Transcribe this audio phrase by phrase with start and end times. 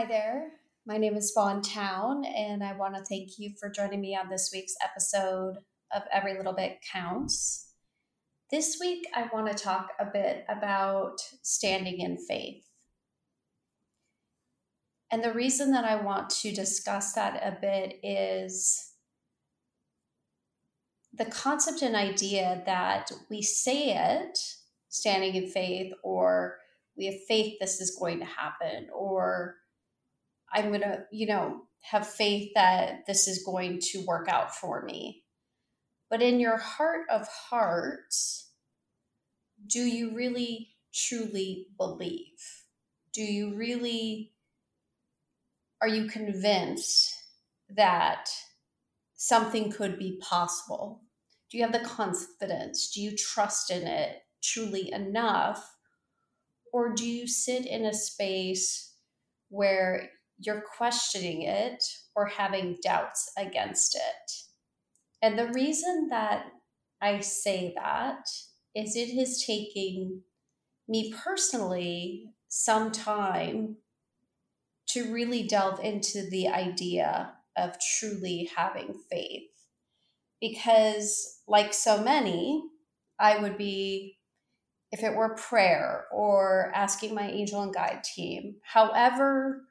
[0.00, 0.52] Hi there.
[0.86, 4.30] My name is Fawn Town, and I want to thank you for joining me on
[4.30, 5.56] this week's episode
[5.94, 7.74] of Every Little Bit Counts.
[8.50, 12.64] This week, I want to talk a bit about standing in faith.
[15.12, 18.92] And the reason that I want to discuss that a bit is
[21.12, 24.38] the concept and idea that we say it,
[24.88, 26.56] standing in faith, or
[26.96, 29.56] we have faith this is going to happen, or
[30.52, 34.82] I'm going to, you know, have faith that this is going to work out for
[34.82, 35.24] me.
[36.10, 38.50] But in your heart of hearts,
[39.66, 42.64] do you really truly believe?
[43.12, 44.32] Do you really,
[45.80, 47.14] are you convinced
[47.76, 48.28] that
[49.14, 51.02] something could be possible?
[51.50, 52.90] Do you have the confidence?
[52.90, 55.76] Do you trust in it truly enough?
[56.72, 58.94] Or do you sit in a space
[59.48, 61.84] where you're questioning it
[62.16, 64.32] or having doubts against it.
[65.22, 66.46] And the reason that
[67.00, 68.26] I say that
[68.74, 70.22] is it is taking
[70.88, 73.76] me personally some time
[74.88, 79.50] to really delve into the idea of truly having faith.
[80.40, 82.62] Because, like so many,
[83.18, 84.16] I would be,
[84.90, 89.64] if it were prayer or asking my angel and guide team, however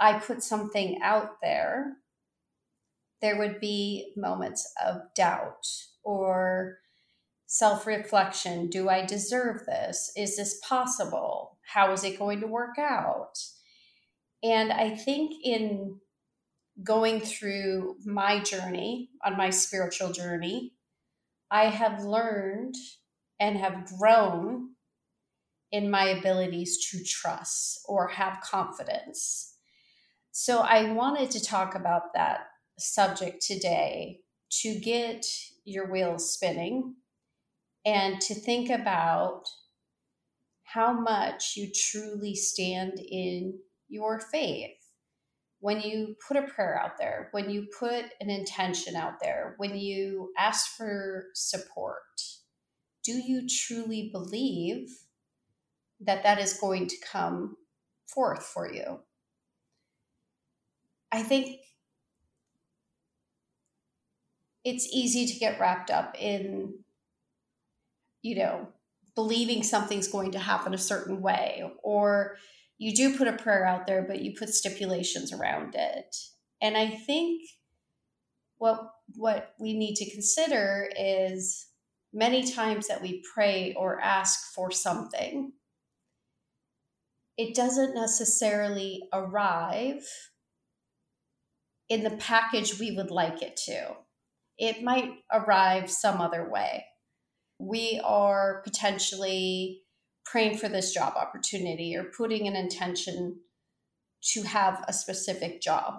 [0.00, 1.98] I put something out there,
[3.20, 5.66] there would be moments of doubt
[6.02, 6.78] or
[7.46, 8.68] self reflection.
[8.68, 10.10] Do I deserve this?
[10.16, 11.58] Is this possible?
[11.66, 13.38] How is it going to work out?
[14.42, 15.98] And I think in
[16.82, 20.72] going through my journey, on my spiritual journey,
[21.50, 22.74] I have learned
[23.38, 24.70] and have grown
[25.70, 29.56] in my abilities to trust or have confidence
[30.42, 32.46] so I wanted to talk about that
[32.78, 34.20] subject today
[34.62, 35.26] to get
[35.66, 36.94] your wheels spinning
[37.84, 39.42] and to think about
[40.64, 43.58] how much you truly stand in
[43.90, 44.78] your faith.
[45.58, 49.76] When you put a prayer out there, when you put an intention out there, when
[49.76, 52.22] you ask for support,
[53.04, 54.88] do you truly believe
[56.00, 57.58] that that is going to come
[58.06, 59.00] forth for you?
[61.12, 61.56] I think
[64.64, 66.74] it's easy to get wrapped up in,
[68.22, 68.68] you know,
[69.14, 72.36] believing something's going to happen a certain way, or
[72.78, 76.16] you do put a prayer out there, but you put stipulations around it.
[76.62, 77.42] And I think
[78.58, 81.66] what what we need to consider is
[82.12, 85.52] many times that we pray or ask for something,
[87.36, 90.06] it doesn't necessarily arrive
[91.90, 93.96] in the package we would like it to.
[94.56, 96.86] It might arrive some other way.
[97.58, 99.82] We are potentially
[100.24, 103.40] praying for this job opportunity or putting an intention
[104.32, 105.94] to have a specific job.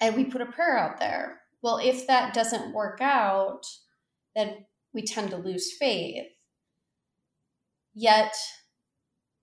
[0.00, 1.40] And we put a prayer out there.
[1.62, 3.62] Well, if that doesn't work out,
[4.36, 6.26] then we tend to lose faith.
[7.94, 8.34] Yet,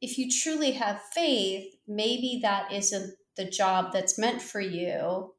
[0.02, 5.34] if you truly have faith, maybe that isn't the job that's meant for you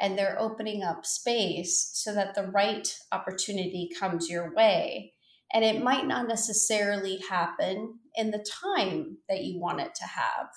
[0.00, 5.12] and they're opening up space so that the right opportunity comes your way.
[5.52, 10.48] And it might not necessarily happen in the time that you want it to have.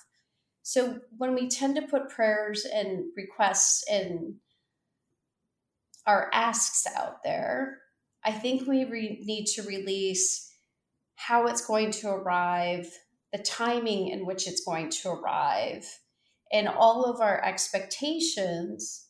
[0.62, 4.36] So when we tend to put prayers and requests and
[6.06, 7.78] our asks out there,
[8.24, 10.52] I think we re- need to release
[11.16, 12.88] how it's going to arrive,
[13.32, 15.86] the timing in which it's going to arrive,
[16.52, 19.06] and all of our expectations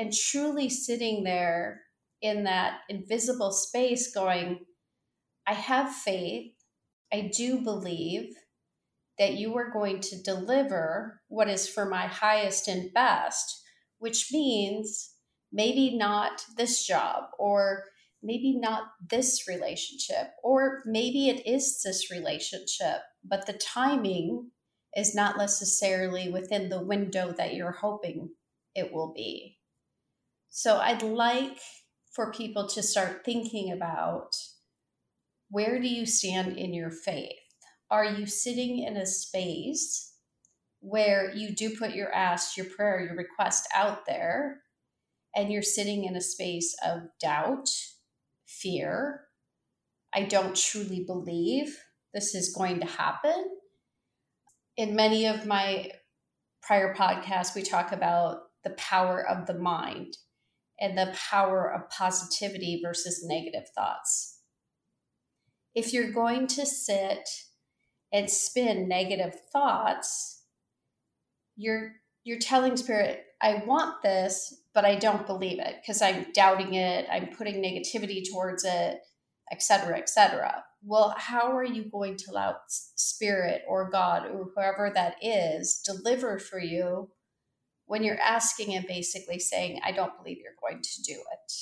[0.00, 1.82] and truly sitting there
[2.22, 4.60] in that invisible space going,
[5.46, 6.54] I have faith.
[7.12, 8.34] I do believe
[9.18, 13.60] that you are going to deliver what is for my highest and best,
[13.98, 15.16] which means
[15.52, 17.84] maybe not this job or
[18.22, 24.50] maybe not this relationship, or maybe it is this relationship, but the timing
[24.96, 28.30] is not necessarily within the window that you're hoping
[28.74, 29.58] it will be.
[30.52, 31.58] So I'd like
[32.12, 34.34] for people to start thinking about
[35.48, 37.30] where do you stand in your faith?
[37.88, 40.12] Are you sitting in a space
[40.80, 44.62] where you do put your ask, your prayer, your request out there,
[45.36, 47.68] and you're sitting in a space of doubt,
[48.44, 49.26] fear?
[50.12, 51.78] I don't truly believe
[52.12, 53.44] this is going to happen.
[54.76, 55.92] In many of my
[56.60, 60.16] prior podcasts, we talk about the power of the mind
[60.80, 64.38] and the power of positivity versus negative thoughts.
[65.74, 67.28] If you're going to sit
[68.12, 70.42] and spin negative thoughts,
[71.56, 71.92] you're
[72.24, 77.06] you're telling spirit, I want this, but I don't believe it because I'm doubting it,
[77.10, 79.00] I'm putting negativity towards it,
[79.50, 80.64] etc., etc.
[80.82, 86.38] Well, how are you going to allow spirit or God or whoever that is deliver
[86.38, 87.10] for you
[87.90, 91.52] when you're asking and basically saying, I don't believe you're going to do it?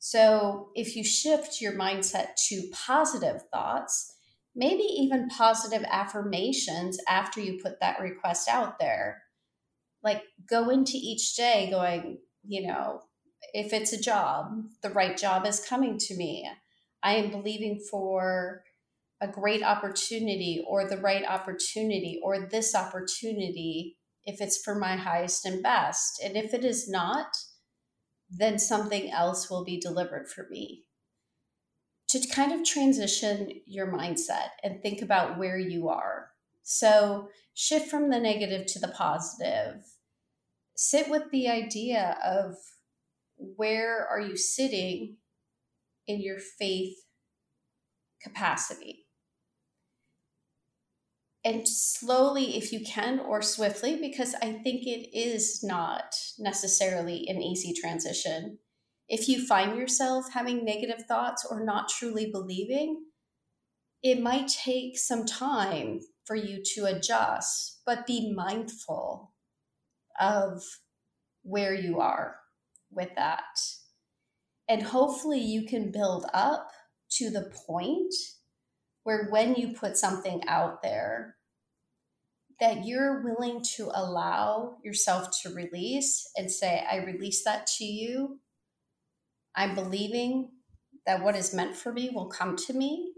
[0.00, 4.16] So, if you shift your mindset to positive thoughts,
[4.56, 9.22] maybe even positive affirmations after you put that request out there,
[10.02, 13.02] like go into each day going, you know,
[13.54, 16.50] if it's a job, the right job is coming to me.
[17.00, 18.64] I am believing for
[19.20, 23.97] a great opportunity or the right opportunity or this opportunity
[24.28, 26.20] if it's for my highest and best.
[26.22, 27.34] And if it is not,
[28.30, 30.84] then something else will be delivered for me.
[32.10, 36.28] To kind of transition your mindset and think about where you are.
[36.62, 39.84] So shift from the negative to the positive.
[40.76, 42.56] Sit with the idea of
[43.38, 45.16] where are you sitting
[46.06, 46.98] in your faith
[48.22, 49.07] capacity.
[51.48, 57.40] And slowly, if you can, or swiftly, because I think it is not necessarily an
[57.40, 58.58] easy transition.
[59.08, 63.06] If you find yourself having negative thoughts or not truly believing,
[64.02, 69.32] it might take some time for you to adjust, but be mindful
[70.20, 70.62] of
[71.44, 72.36] where you are
[72.90, 73.58] with that.
[74.68, 76.68] And hopefully, you can build up
[77.12, 78.12] to the point
[79.04, 81.36] where when you put something out there,
[82.60, 88.40] that you're willing to allow yourself to release and say, I release that to you.
[89.54, 90.50] I'm believing
[91.06, 93.12] that what is meant for me will come to me,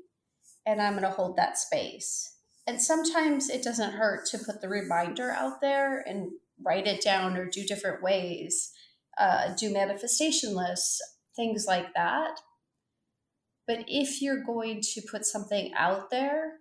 [0.67, 2.37] and I'm going to hold that space.
[2.67, 6.31] And sometimes it doesn't hurt to put the reminder out there and
[6.63, 8.73] write it down or do different ways,
[9.19, 11.01] uh, do manifestation lists,
[11.35, 12.41] things like that.
[13.67, 16.60] But if you're going to put something out there,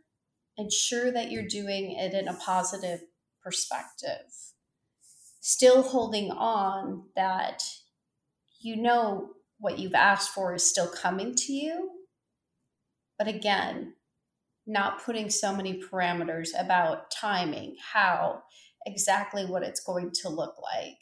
[0.59, 3.01] ensure that you're doing it in a positive
[3.44, 4.27] perspective.
[5.41, 7.63] Still holding on that
[8.61, 11.91] you know what you've asked for is still coming to you.
[13.17, 13.94] But again,
[14.67, 18.44] not putting so many parameters about timing, how,
[18.85, 21.00] exactly what it's going to look like.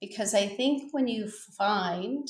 [0.00, 2.26] Because I think when you find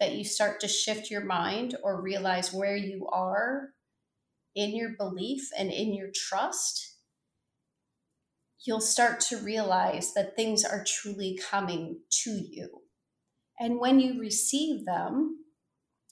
[0.00, 3.70] that you start to shift your mind or realize where you are
[4.58, 6.96] in your belief and in your trust,
[8.66, 12.68] you'll start to realize that things are truly coming to you.
[13.60, 15.44] And when you receive them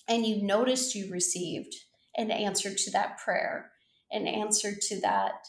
[0.08, 1.74] and you notice you received
[2.16, 3.72] an answer to that prayer,
[4.12, 5.48] an answer to that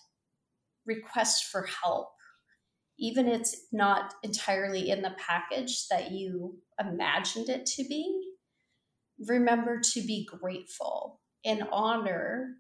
[0.88, 2.10] request for help,
[2.98, 8.34] even if it's not entirely in the package that you imagined it to be,
[9.28, 12.56] remember to be grateful and honor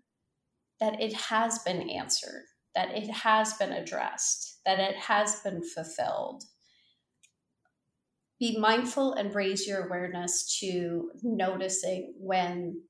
[0.79, 2.43] that it has been answered,
[2.75, 6.43] that it has been addressed, that it has been fulfilled.
[8.39, 12.83] Be mindful and raise your awareness to noticing when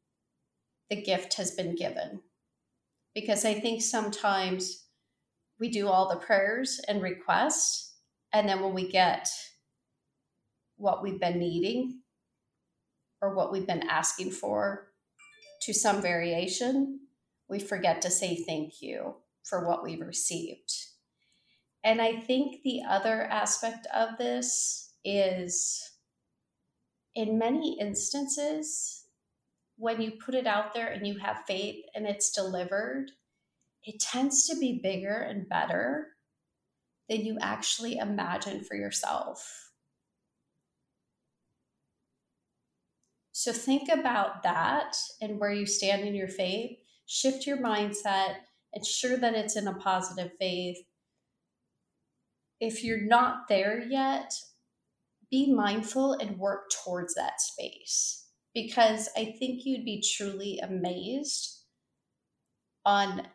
[0.90, 2.22] the gift has been given.
[3.16, 4.86] Because I think sometimes
[5.60, 7.96] we do all the prayers and requests,
[8.34, 9.30] and then when we get
[10.76, 12.02] what we've been needing,
[13.22, 14.90] or what we've been asking for
[15.62, 17.00] to some variation,
[17.50, 20.74] we forget to say thank you for what we've received.
[21.84, 25.92] And I think the other aspect of this is
[27.16, 29.06] in many instances,
[29.78, 33.12] when you put it out there and you have faith and it's delivered,
[33.84, 36.08] it tends to be bigger and better
[37.08, 39.72] than you actually imagine for yourself.
[43.32, 46.80] So think about that and where you stand in your faith.
[47.08, 48.36] Shift your mindset,
[48.74, 50.78] ensure that it's in a positive faith.
[52.60, 54.34] If you're not there yet,
[55.32, 61.64] be mindful and work towards that space because I think you'd be truly amazed
[62.86, 63.28] on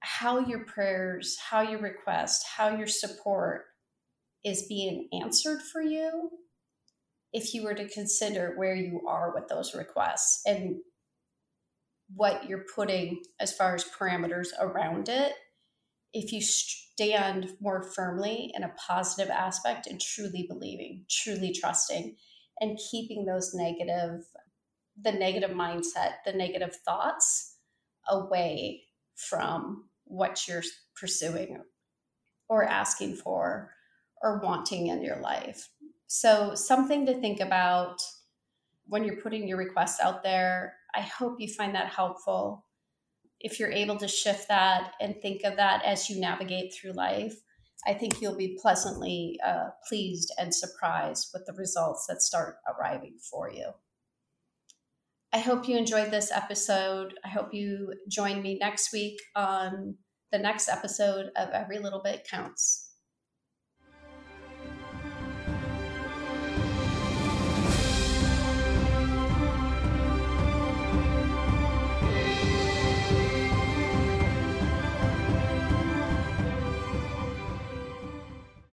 [0.00, 3.62] how your prayers, how your request, how your support
[4.44, 6.30] is being answered for you
[7.32, 10.76] if you were to consider where you are with those requests and
[12.14, 15.32] what you're putting as far as parameters around it,
[16.12, 22.16] if you stand more firmly in a positive aspect and truly believing, truly trusting,
[22.60, 24.24] and keeping those negative,
[25.00, 27.56] the negative mindset, the negative thoughts
[28.08, 28.82] away
[29.16, 30.62] from what you're
[30.94, 31.60] pursuing
[32.48, 33.72] or asking for
[34.22, 35.70] or wanting in your life.
[36.06, 38.00] So, something to think about
[38.86, 40.74] when you're putting your requests out there.
[40.94, 42.64] I hope you find that helpful
[43.44, 47.36] if you're able to shift that and think of that as you navigate through life,
[47.86, 53.18] I think you'll be pleasantly uh, pleased and surprised with the results that start arriving
[53.30, 53.72] for you.
[55.30, 57.14] I hope you enjoyed this episode.
[57.22, 59.96] I hope you join me next week on
[60.32, 62.83] the next episode of Every Little Bit Counts.